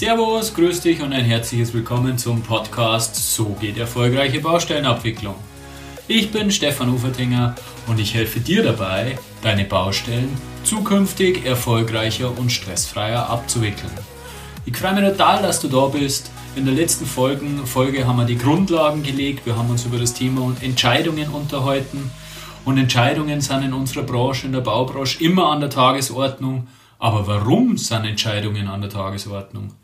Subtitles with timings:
[0.00, 5.34] Servus, grüß dich und ein herzliches Willkommen zum Podcast So geht erfolgreiche Baustellenabwicklung.
[6.08, 7.54] Ich bin Stefan Ufertinger
[7.86, 10.30] und ich helfe dir dabei, deine Baustellen
[10.64, 13.92] zukünftig erfolgreicher und stressfreier abzuwickeln.
[14.64, 16.30] Ich freue mich total, dass du da bist.
[16.56, 20.14] In der letzten Folgen, Folge haben wir die Grundlagen gelegt, wir haben uns über das
[20.14, 22.10] Thema Entscheidungen unterhalten.
[22.64, 26.68] Und Entscheidungen sind in unserer Branche, in der Baubranche, immer an der Tagesordnung.
[26.98, 29.74] Aber warum sind Entscheidungen an der Tagesordnung?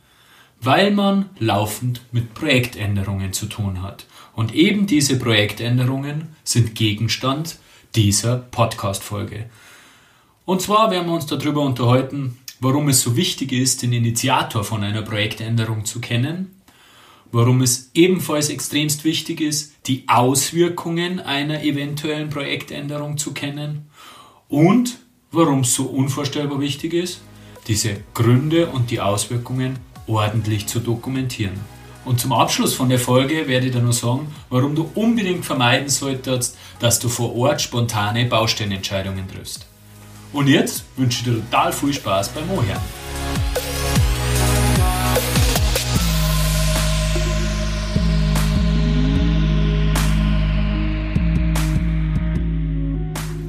[0.66, 4.05] Weil man laufend mit Projektänderungen zu tun hat.
[4.34, 7.61] Und eben diese Projektänderungen sind Gegenstand
[7.95, 9.48] dieser Podcast-Folge.
[10.45, 14.83] Und zwar werden wir uns darüber unterhalten, warum es so wichtig ist, den Initiator von
[14.83, 16.60] einer Projektänderung zu kennen,
[17.30, 23.87] warum es ebenfalls extremst wichtig ist, die Auswirkungen einer eventuellen Projektänderung zu kennen
[24.48, 24.98] und
[25.30, 27.21] warum es so unvorstellbar wichtig ist,
[27.69, 31.54] diese Gründe und die Auswirkungen ordentlich zu dokumentieren.
[32.04, 35.88] Und zum Abschluss von der Folge werde ich dir nur sagen, warum du unbedingt vermeiden
[35.88, 39.66] solltest, dass du vor Ort spontane Baustellenentscheidungen triffst.
[40.32, 42.80] Und jetzt wünsche ich dir total viel Spaß beim Ohren.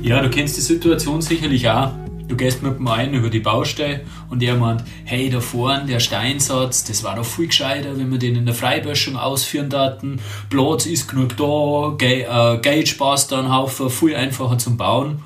[0.02, 2.07] Ja, du kennst die Situation sicherlich auch.
[2.28, 6.02] Du gehst mit dem einen über die Baustelle und er meint, hey, da vorne der
[6.02, 10.20] Steinsatz, das war doch viel gescheiter, wenn wir den in der Freiböschung ausführen daten.
[10.50, 15.24] Platz ist genug da, äh, Geld passt da ein Haufen, viel einfacher zum Bauen.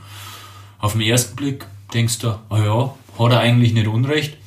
[0.80, 4.38] Auf den ersten Blick denkst du, oh ja, hat er eigentlich nicht Unrecht.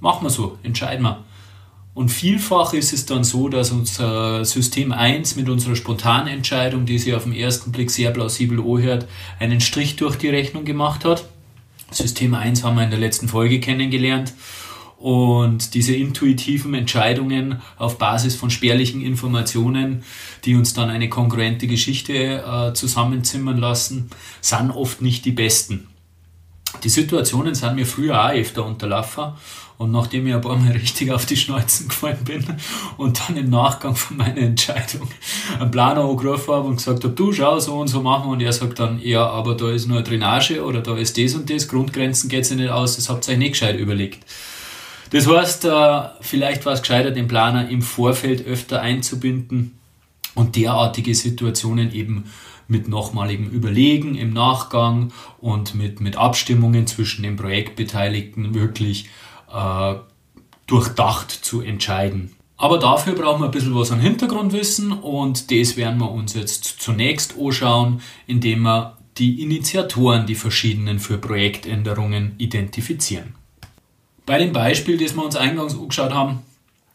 [0.00, 1.24] Machen wir so, entscheiden wir.
[1.94, 7.14] Und vielfach ist es dann so, dass unser System 1 mit unserer Spontanentscheidung, die sich
[7.14, 9.06] auf den ersten Blick sehr plausibel anhört,
[9.38, 11.24] einen Strich durch die Rechnung gemacht hat.
[11.90, 14.32] System 1 haben wir in der letzten Folge kennengelernt.
[14.96, 20.02] Und diese intuitiven Entscheidungen auf Basis von spärlichen Informationen,
[20.44, 24.08] die uns dann eine kongruente Geschichte äh, zusammenzimmern lassen,
[24.40, 25.88] sind oft nicht die besten.
[26.82, 29.34] Die Situationen sind mir früher auch öfter unterlaufen
[29.76, 32.44] und nachdem ich ein paar Mal richtig auf die Schnauzen gefallen bin
[32.96, 35.08] und dann im Nachgang von meiner Entscheidung
[35.58, 38.52] einen Planer angerufen habe und gesagt habe, du schau so und so machen und er
[38.52, 41.68] sagt dann, ja, aber da ist nur eine Drainage oder da ist das und das,
[41.68, 44.24] Grundgrenzen geht sich nicht aus, das habt ihr euch nicht gescheit überlegt.
[45.10, 49.78] Das heißt, äh, vielleicht war es gescheiter, den Planer im Vorfeld öfter einzubinden
[50.34, 52.24] und derartige Situationen eben
[52.66, 59.08] mit nochmaligem Überlegen im Nachgang und mit, mit Abstimmungen zwischen den Projektbeteiligten wirklich
[59.54, 59.94] äh,
[60.66, 62.32] durchdacht zu entscheiden.
[62.56, 66.64] Aber dafür brauchen wir ein bisschen was an Hintergrundwissen und das werden wir uns jetzt
[66.80, 73.34] zunächst anschauen, indem wir die Initiatoren, die verschiedenen für Projektänderungen identifizieren.
[74.26, 76.42] Bei dem Beispiel, das wir uns eingangs angeschaut haben,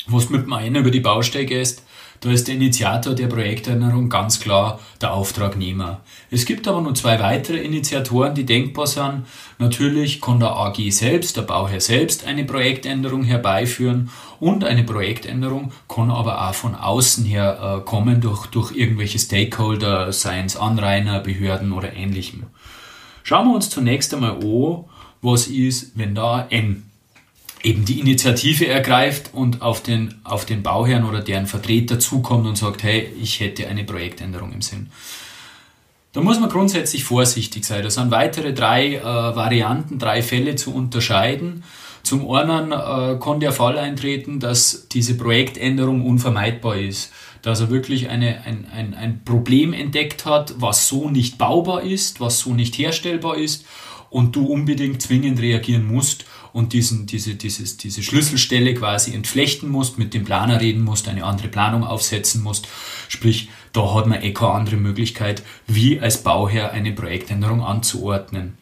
[0.08, 1.84] wo es mit dem einen über die Baustelle gehst,
[2.22, 6.02] da ist der Initiator der Projekterinnerung ganz klar der Auftragnehmer.
[6.30, 9.26] Es gibt aber noch zwei weitere Initiatoren, die denkbar sind.
[9.58, 14.10] Natürlich kann der AG selbst, der Bauherr selbst, eine Projektänderung herbeiführen
[14.42, 20.12] und eine Projektänderung kann aber auch von außen her äh, kommen durch, durch irgendwelche Stakeholder,
[20.12, 22.44] seien es Anrainer, Behörden oder ähnlichem.
[23.24, 24.86] Schauen wir uns zunächst einmal an,
[25.22, 26.89] was ist, wenn da N
[27.64, 32.58] eben die Initiative ergreift und auf den, auf den Bauherrn oder deren Vertreter zukommt und
[32.58, 34.90] sagt, hey, ich hätte eine Projektänderung im Sinn.
[36.14, 37.84] Da muss man grundsätzlich vorsichtig sein.
[37.84, 41.64] Da sind weitere drei äh, Varianten, drei Fälle zu unterscheiden.
[42.02, 47.12] Zum einen äh, kann der Fall eintreten, dass diese Projektänderung unvermeidbar ist.
[47.42, 52.20] Dass er wirklich eine, ein, ein, ein Problem entdeckt hat, was so nicht baubar ist,
[52.20, 53.66] was so nicht herstellbar ist
[54.10, 56.26] und du unbedingt zwingend reagieren musst
[56.60, 61.24] und diesen, diese, dieses, diese Schlüsselstelle quasi entflechten musst, mit dem Planer reden musst, eine
[61.24, 62.68] andere Planung aufsetzen musst.
[63.08, 68.58] Sprich, da hat man eh keine andere Möglichkeit, wie als Bauherr eine Projektänderung anzuordnen.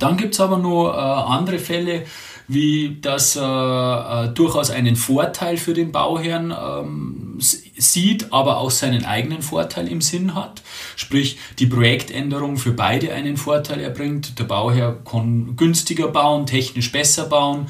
[0.00, 2.06] Dann gibt es aber noch äh, andere Fälle,
[2.48, 9.04] wie das äh, äh, durchaus einen Vorteil für den Bauherrn ähm, sieht, aber auch seinen
[9.04, 10.62] eigenen Vorteil im Sinn hat.
[10.96, 14.38] Sprich, die Projektänderung für beide einen Vorteil erbringt.
[14.38, 17.66] Der Bauherr kann günstiger bauen, technisch besser bauen.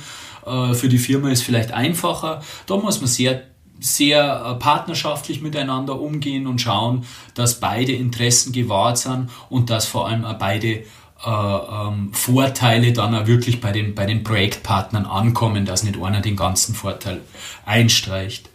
[0.47, 2.43] Äh, für die Firma ist vielleicht einfacher.
[2.67, 3.43] Da muss man sehr
[3.85, 7.05] sehr äh, partnerschaftlich miteinander umgehen und schauen,
[7.35, 10.85] dass beide Interessen gewahrt sind und dass vor allem beide äh,
[11.27, 16.37] ähm, Vorteile dann auch wirklich bei den, bei den Projektpartnern ankommen, dass nicht einer den
[16.37, 17.21] ganzen Vorteil
[17.65, 18.52] einstreicht.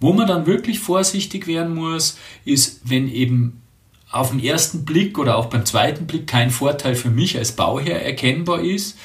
[0.00, 3.62] Wo man dann wirklich vorsichtig werden muss, ist, wenn eben
[4.10, 8.02] auf den ersten Blick oder auch beim zweiten Blick kein Vorteil für mich als Bauherr
[8.02, 8.96] erkennbar ist,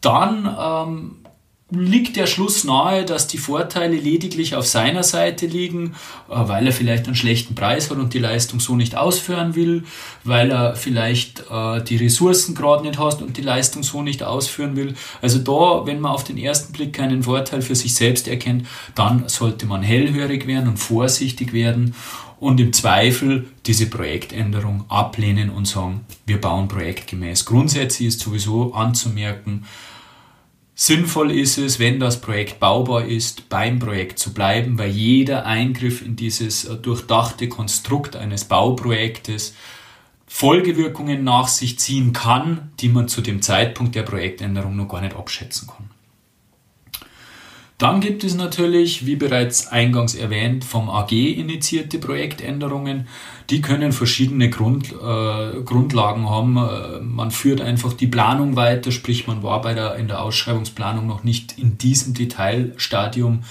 [0.00, 1.16] dann ähm,
[1.70, 5.94] liegt der Schluss nahe, dass die Vorteile lediglich auf seiner Seite liegen,
[6.28, 9.84] äh, weil er vielleicht einen schlechten Preis hat und die Leistung so nicht ausführen will,
[10.24, 14.76] weil er vielleicht äh, die Ressourcen gerade nicht hat und die Leistung so nicht ausführen
[14.76, 14.94] will.
[15.22, 19.28] Also da, wenn man auf den ersten Blick keinen Vorteil für sich selbst erkennt, dann
[19.28, 21.94] sollte man hellhörig werden und vorsichtig werden
[22.40, 27.46] und im Zweifel diese Projektänderung ablehnen und sagen, wir bauen projektgemäß.
[27.46, 29.64] Grundsätzlich ist sowieso anzumerken,
[30.76, 36.02] Sinnvoll ist es, wenn das Projekt baubar ist, beim Projekt zu bleiben, weil jeder Eingriff
[36.02, 39.54] in dieses äh, durchdachte Konstrukt eines Bauprojektes
[40.26, 45.14] Folgewirkungen nach sich ziehen kann, die man zu dem Zeitpunkt der Projektänderung noch gar nicht
[45.14, 45.90] abschätzen kann.
[47.76, 53.08] Dann gibt es natürlich, wie bereits eingangs erwähnt, vom AG initiierte Projektänderungen.
[53.50, 56.56] Die können verschiedene Grund, äh, Grundlagen haben.
[56.56, 61.08] Äh, man führt einfach die Planung weiter, sprich man war bei der, in der Ausschreibungsplanung
[61.08, 63.42] noch nicht in diesem Detailstadium,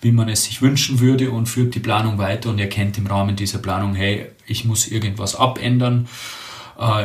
[0.00, 3.34] wie man es sich wünschen würde und führt die Planung weiter und erkennt im Rahmen
[3.34, 6.06] dieser Planung, hey, ich muss irgendwas abändern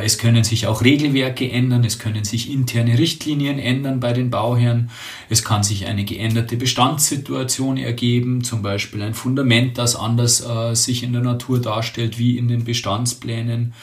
[0.04, 4.90] es können sich auch Regelwerke ändern, es können sich interne Richtlinien ändern bei den Bauherren,
[5.30, 11.04] es kann sich eine geänderte Bestandssituation ergeben, zum Beispiel ein Fundament, das anders äh, sich
[11.04, 13.74] in der Natur darstellt wie in den Bestandsplänen.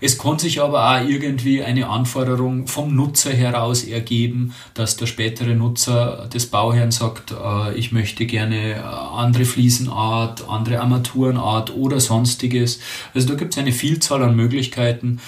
[0.00, 5.54] Es kann sich aber auch irgendwie eine Anforderung vom Nutzer heraus ergeben, dass der spätere
[5.54, 12.80] Nutzer des Bauherrn sagt, äh, ich möchte gerne äh, andere Fliesenart, andere Armaturenart oder sonstiges.
[13.14, 15.20] Also da gibt es eine Vielzahl an Möglichkeiten.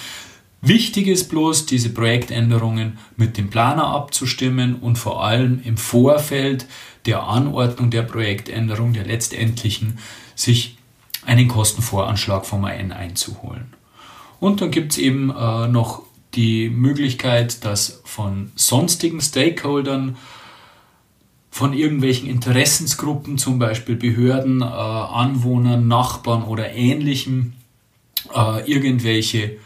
[0.61, 6.67] Wichtig ist bloß, diese Projektänderungen mit dem Planer abzustimmen und vor allem im Vorfeld
[7.07, 9.97] der Anordnung der Projektänderung, der letztendlichen,
[10.35, 10.77] sich
[11.25, 13.73] einen Kostenvoranschlag vom AN einzuholen.
[14.41, 16.01] Und dann gibt es eben äh, noch
[16.33, 20.17] die Möglichkeit, dass von sonstigen Stakeholdern,
[21.51, 27.53] von irgendwelchen Interessensgruppen, zum Beispiel Behörden, äh, Anwohnern, Nachbarn oder ähnlichem,
[28.33, 29.57] äh, irgendwelche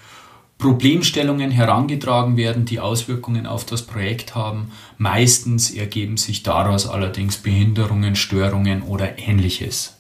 [0.58, 4.72] Problemstellungen herangetragen werden, die Auswirkungen auf das Projekt haben.
[4.98, 9.96] Meistens ergeben sich daraus allerdings Behinderungen, Störungen oder ähnliches.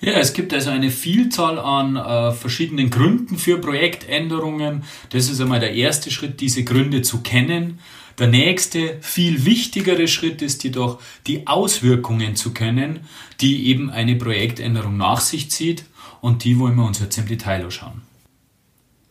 [0.00, 4.84] Ja, es gibt also eine Vielzahl an äh, verschiedenen Gründen für Projektänderungen.
[5.10, 7.78] Das ist einmal der erste Schritt, diese Gründe zu kennen.
[8.18, 13.00] Der nächste, viel wichtigere Schritt ist jedoch, die Auswirkungen zu kennen,
[13.40, 15.84] die eben eine Projektänderung nach sich zieht.
[16.20, 18.02] Und die wollen wir uns jetzt im Detail anschauen.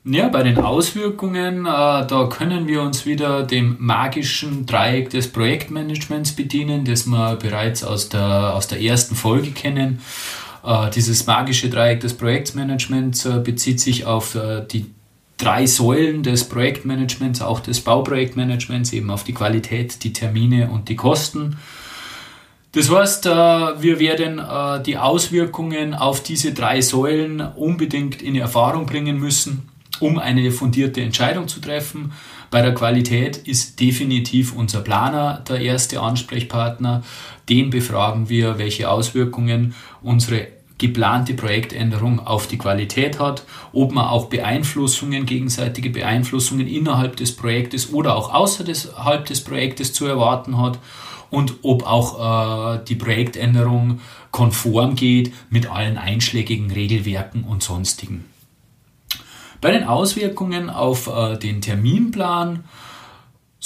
[0.08, 6.34] Ja, bei den Auswirkungen, äh, da können wir uns wieder dem magischen Dreieck des Projektmanagements
[6.34, 10.02] bedienen, das wir bereits aus der, aus der ersten Folge kennen.
[10.66, 14.88] Äh, dieses magische Dreieck des Projektmanagements äh, bezieht sich auf äh, die
[15.38, 20.96] drei Säulen des Projektmanagements, auch des Bauprojektmanagements, eben auf die Qualität, die Termine und die
[20.96, 21.58] Kosten.
[22.72, 24.42] Das heißt, wir werden
[24.86, 29.70] die Auswirkungen auf diese drei Säulen unbedingt in Erfahrung bringen müssen,
[30.02, 32.12] um eine fundierte Entscheidung zu treffen.
[32.52, 37.04] Bei der Qualität ist definitiv unser Planer der erste Ansprechpartner.
[37.50, 44.26] Den befragen wir, welche Auswirkungen unsere geplante Projektänderung auf die Qualität hat, ob man auch
[44.26, 50.80] Beeinflussungen, gegenseitige Beeinflussungen innerhalb des Projektes oder auch außerhalb des Projektes zu erwarten hat
[51.30, 58.26] und ob auch äh, die Projektänderung konform geht mit allen einschlägigen Regelwerken und sonstigen.
[59.62, 62.66] Bei den Auswirkungen auf äh, den Terminplan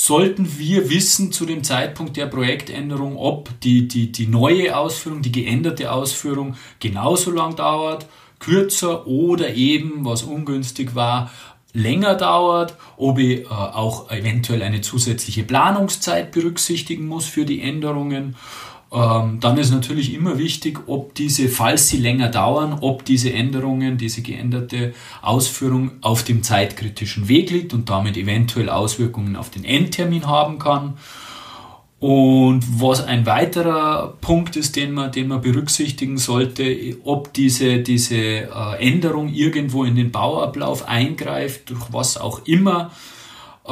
[0.02, 5.32] sollten wir wissen zu dem Zeitpunkt der Projektänderung, ob die, die, die neue Ausführung, die
[5.34, 8.06] geänderte Ausführung genauso lang dauert,
[8.40, 11.32] kürzer oder eben, was ungünstig war,
[11.74, 18.38] länger dauert, ob ich äh, auch eventuell eine zusätzliche Planungszeit berücksichtigen muss für die Änderungen
[18.92, 23.98] ähm, dann ist natürlich immer wichtig, ob diese, falls sie länger dauern, ob diese Änderungen,
[23.98, 30.26] diese geänderte Ausführung auf dem zeitkritischen Weg liegt und damit eventuell Auswirkungen auf den Endtermin
[30.26, 30.98] haben kann.
[32.00, 38.16] Und was ein weiterer Punkt ist, den man, den man berücksichtigen sollte, ob diese, diese
[38.16, 38.48] äh,
[38.80, 42.92] Änderung irgendwo in den Bauablauf eingreift, durch was auch immer,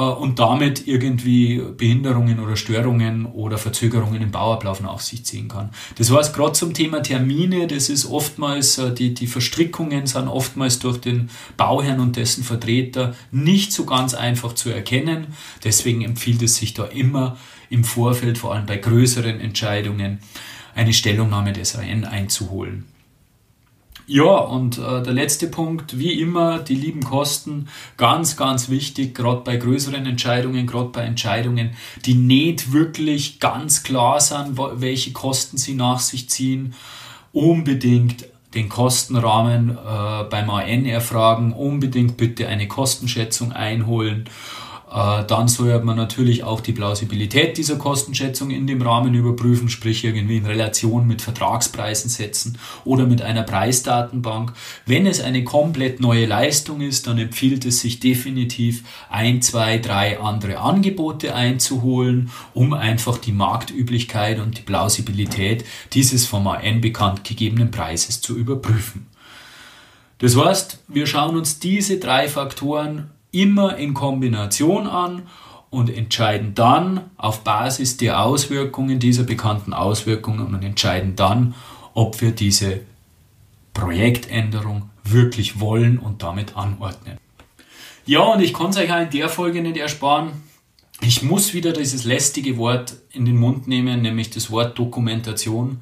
[0.02, 5.72] und damit irgendwie Behinderungen oder Störungen oder Verzögerungen im Bauablauf nach sich ziehen kann.
[5.96, 10.80] Das heißt, gerade zum Thema Termine, das ist oftmals, äh, die, die Verstrickungen sind oftmals
[10.80, 15.28] durch den Bauherrn und dessen Vertreter nicht so ganz einfach zu erkennen.
[15.64, 17.38] Deswegen empfiehlt es sich da immer
[17.70, 20.20] im Vorfeld, vor allem bei größeren Entscheidungen,
[20.76, 22.86] eine Stellungnahme des AN einzuholen.
[24.10, 29.42] Ja, und äh, der letzte Punkt, wie immer, die lieben Kosten, ganz, ganz wichtig, gerade
[29.42, 31.72] bei größeren Entscheidungen, gerade bei Entscheidungen,
[32.06, 36.74] die nicht wirklich ganz klar sind, welche Kosten sie nach sich ziehen,
[37.34, 44.30] unbedingt den Kostenrahmen äh, beim AN erfragen, unbedingt bitte eine Kostenschätzung einholen
[44.90, 50.38] dann sollte man natürlich auch die Plausibilität dieser Kostenschätzung in dem Rahmen überprüfen, sprich irgendwie
[50.38, 54.54] in Relation mit Vertragspreisen setzen oder mit einer Preisdatenbank.
[54.86, 60.22] Wenn es eine komplett neue Leistung ist, dann empfiehlt es sich definitiv ein, zwei, drei
[60.22, 67.72] andere Angebote einzuholen, um einfach die Marktüblichkeit und die Plausibilität dieses vom AN bekannt gegebenen
[67.72, 69.08] Preises zu überprüfen.
[70.20, 75.24] Das heißt, wir schauen uns diese drei Faktoren immer in Kombination an
[75.70, 81.56] und entscheiden dann auf Basis der Auswirkungen, dieser bekannten Auswirkungen und entscheiden dann,
[81.94, 82.82] ob wir diese
[83.74, 87.18] Projektänderung wirklich wollen und damit anordnen.
[88.06, 90.32] Ja, und ich kann es euch auch in der Folge nicht ersparen.
[91.02, 95.82] Ich muss wieder dieses lästige Wort in den Mund nehmen, nämlich das Wort Dokumentation.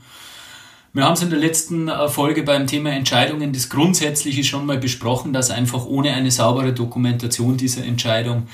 [0.95, 4.77] Wir haben es in der letzten äh, Folge beim Thema Entscheidungen das Grundsätzliche schon mal
[4.77, 8.47] besprochen, dass einfach ohne eine saubere Dokumentation dieser Entscheidung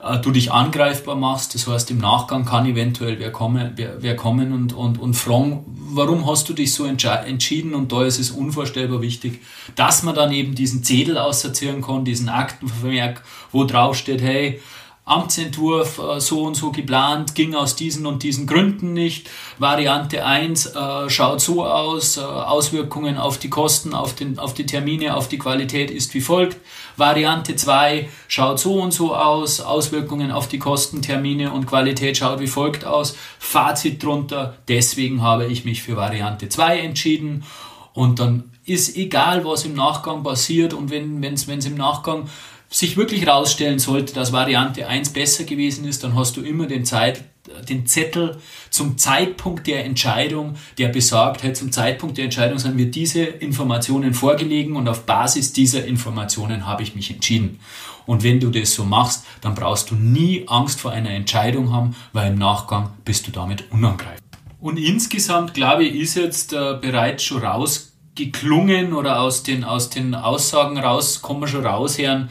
[0.00, 1.56] äh, du dich angreifbar machst.
[1.56, 5.64] Das heißt, im Nachgang kann eventuell wer kommen, wer, wer kommen und, und, und fragen,
[5.66, 7.74] warum hast du dich so entschieden?
[7.74, 9.40] Und da ist es unvorstellbar wichtig,
[9.74, 14.60] dass man dann eben diesen Zettel auserziehen kann, diesen Aktenvermerk, wo drauf steht, hey,
[15.10, 19.28] Amtsentwurf äh, so und so geplant, ging aus diesen und diesen Gründen nicht.
[19.58, 24.66] Variante 1 äh, schaut so aus, äh, Auswirkungen auf die Kosten, auf, den, auf die
[24.66, 26.58] Termine, auf die Qualität ist wie folgt.
[26.96, 32.40] Variante 2 schaut so und so aus, Auswirkungen auf die Kosten, Termine und Qualität schaut
[32.40, 33.16] wie folgt aus.
[33.38, 37.44] Fazit drunter, deswegen habe ich mich für Variante 2 entschieden
[37.92, 42.28] und dann ist egal, was im Nachgang passiert und wenn es im Nachgang
[42.72, 46.84] sich wirklich herausstellen sollte, dass Variante 1 besser gewesen ist, dann hast du immer den,
[46.84, 47.24] Zeit,
[47.68, 48.38] den Zettel
[48.70, 54.14] zum Zeitpunkt der Entscheidung, der besagt, hey, zum Zeitpunkt der Entscheidung sind mir diese Informationen
[54.14, 57.58] vorgelegen und auf Basis dieser Informationen habe ich mich entschieden.
[58.06, 61.96] Und wenn du das so machst, dann brauchst du nie Angst vor einer Entscheidung haben,
[62.12, 64.20] weil im Nachgang bist du damit unangreifbar.
[64.60, 70.14] Und insgesamt, glaube ich, ist jetzt äh, bereits schon rausgeklungen oder aus den, aus den
[70.14, 72.28] Aussagen raus, kann man schon raushören,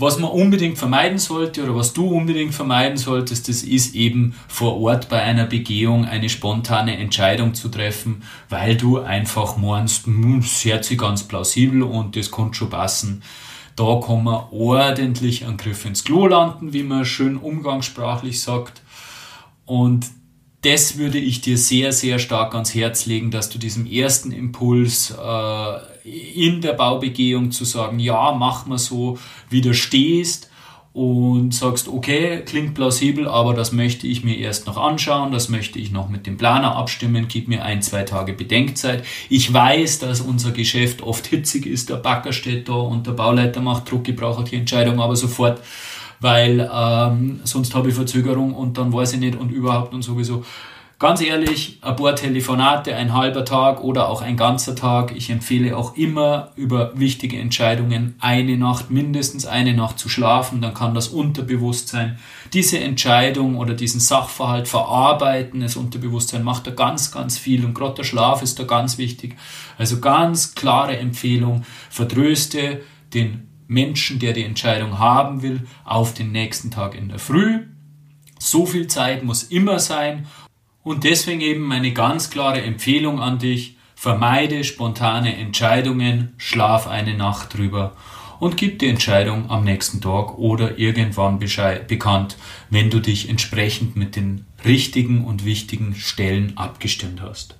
[0.00, 4.80] was man unbedingt vermeiden sollte oder was du unbedingt vermeiden solltest, das ist eben vor
[4.80, 10.64] Ort bei einer Begehung eine spontane Entscheidung zu treffen, weil du einfach meinst, hm, das
[10.64, 13.22] hört sich ganz plausibel und das kann schon passen.
[13.76, 18.80] Da kann man ordentlich einen Griff ins Klo landen, wie man schön umgangssprachlich sagt.
[19.66, 20.06] Und
[20.62, 25.10] das würde ich dir sehr, sehr stark ans Herz legen, dass du diesem ersten Impuls
[25.10, 30.50] äh, in der Baubegehung zu sagen, ja, mach mal so, widerstehst
[30.92, 35.78] und sagst, okay, klingt plausibel, aber das möchte ich mir erst noch anschauen, das möchte
[35.78, 39.04] ich noch mit dem Planer abstimmen, gib mir ein, zwei Tage Bedenkzeit.
[39.28, 43.60] Ich weiß, dass unser Geschäft oft hitzig ist, der Backer steht da und der Bauleiter
[43.60, 45.60] macht Druck, ich brauche die Entscheidung aber sofort
[46.20, 50.44] weil ähm, sonst habe ich Verzögerung und dann weiß ich nicht und überhaupt und sowieso.
[51.00, 55.16] Ganz ehrlich, ein paar Telefonate, ein halber Tag oder auch ein ganzer Tag.
[55.16, 60.60] Ich empfehle auch immer über wichtige Entscheidungen eine Nacht, mindestens eine Nacht zu schlafen.
[60.60, 62.18] Dann kann das Unterbewusstsein
[62.52, 65.60] diese Entscheidung oder diesen Sachverhalt verarbeiten.
[65.60, 69.36] Das Unterbewusstsein macht da ganz, ganz viel und gerade der Schlaf ist da ganz wichtig.
[69.78, 72.82] Also ganz klare Empfehlung, vertröste
[73.14, 77.60] den Menschen, der die Entscheidung haben will, auf den nächsten Tag in der Früh.
[78.38, 80.26] So viel Zeit muss immer sein
[80.82, 87.56] und deswegen eben meine ganz klare Empfehlung an dich, vermeide spontane Entscheidungen, schlaf eine Nacht
[87.56, 87.96] drüber
[88.38, 92.36] und gib die Entscheidung am nächsten Tag oder irgendwann bekannt,
[92.70, 97.56] wenn du dich entsprechend mit den richtigen und wichtigen Stellen abgestimmt hast.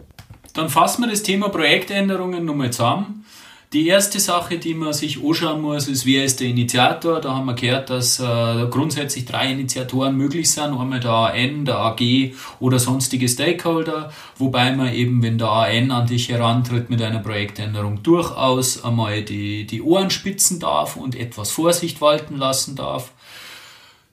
[0.55, 3.25] Dann fassen wir das Thema Projektänderungen nochmal zusammen.
[3.73, 7.21] Die erste Sache, die man sich anschauen muss, ist, wer ist der Initiator.
[7.21, 10.77] Da haben wir gehört, dass äh, grundsätzlich drei Initiatoren möglich sind.
[10.77, 14.13] Einmal der AN, der AG oder sonstige Stakeholder.
[14.37, 19.65] Wobei man eben, wenn der AN an dich herantritt mit einer Projektänderung, durchaus einmal die,
[19.69, 23.13] die Ohren spitzen darf und etwas Vorsicht walten lassen darf.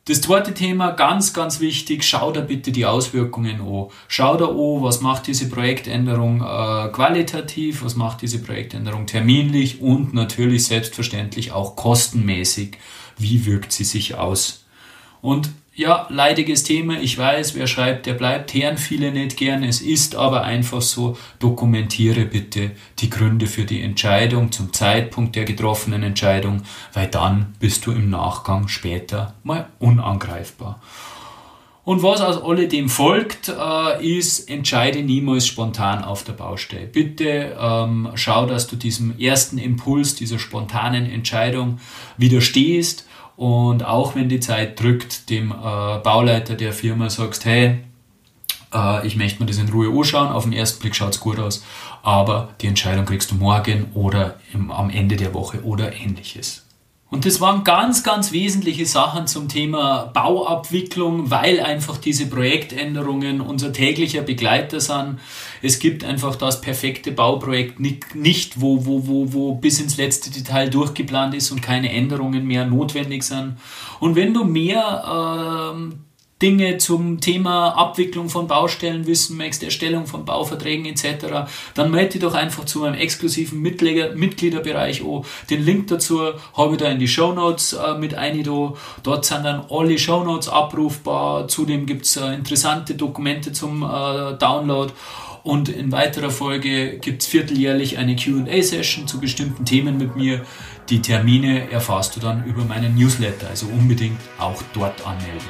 [0.08, 3.90] Das zweite Thema, ganz, ganz wichtig, schau da bitte die Auswirkungen an.
[4.08, 10.14] Schau da an, was macht diese Projektänderung äh, qualitativ, was macht diese Projektänderung terminlich und
[10.14, 12.78] natürlich selbstverständlich auch kostenmäßig.
[13.18, 14.64] Wie wirkt sie sich aus?
[15.22, 19.64] Und ja, leidiges Thema, ich weiß, wer schreibt, der bleibt, hören viele nicht gern.
[19.64, 25.46] Es ist aber einfach so, dokumentiere bitte die Gründe für die Entscheidung zum Zeitpunkt der
[25.46, 30.82] getroffenen Entscheidung, weil dann bist du im Nachgang später mal unangreifbar.
[31.84, 36.88] Und was aus alledem folgt, äh, ist, entscheide niemals spontan auf der Baustelle.
[36.88, 41.80] Bitte ähm, schau, dass du diesem ersten Impuls, dieser spontanen Entscheidung
[42.18, 43.07] widerstehst
[43.38, 45.54] und auch wenn die Zeit drückt, dem äh,
[46.00, 47.78] Bauleiter der Firma sagst, hey,
[48.74, 51.40] äh, ich möchte mir das in Ruhe anschauen, auf den ersten Blick schaut es gut
[51.40, 51.64] aus,
[52.02, 56.67] aber die Entscheidung kriegst du morgen oder im, am Ende der Woche oder ähnliches.
[57.10, 63.72] Und das waren ganz, ganz wesentliche Sachen zum Thema Bauabwicklung, weil einfach diese Projektänderungen unser
[63.72, 65.20] täglicher Begleiter sind.
[65.62, 70.70] Es gibt einfach das perfekte Bauprojekt nicht, wo, wo, wo, wo bis ins letzte Detail
[70.70, 73.56] durchgeplant ist und keine Änderungen mehr notwendig sind.
[74.02, 76.07] Und wenn du mehr ähm,
[76.42, 82.22] Dinge zum Thema Abwicklung von Baustellen wissen möchtest, Erstellung von Bauverträgen etc., dann melde dich
[82.22, 85.24] doch einfach zu meinem exklusiven Mitglieder, Mitgliederbereich an.
[85.50, 86.22] Den Link dazu
[86.54, 88.78] habe ich da in die Show Notes äh, mit einido.
[89.02, 91.48] Dort sind dann alle Show Notes abrufbar.
[91.48, 94.94] Zudem gibt es äh, interessante Dokumente zum äh, Download.
[95.42, 100.46] Und in weiterer Folge gibt es vierteljährlich eine QA-Session zu bestimmten Themen mit mir.
[100.90, 105.48] Die Termine erfährst du dann über meinen Newsletter, also unbedingt auch dort anmelden.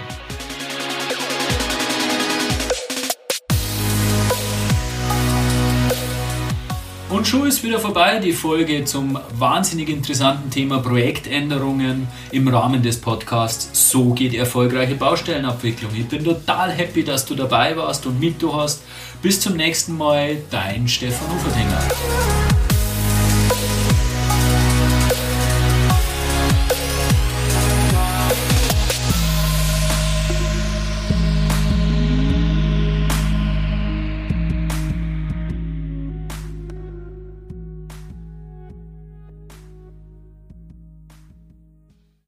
[7.09, 12.99] Und schon ist wieder vorbei die Folge zum wahnsinnig interessanten Thema Projektänderungen im Rahmen des
[12.99, 15.91] Podcasts So geht erfolgreiche Baustellenabwicklung.
[15.95, 18.81] Ich bin total happy, dass du dabei warst und mit du hast.
[19.21, 22.56] Bis zum nächsten Mal, dein Stefan Ufertinger.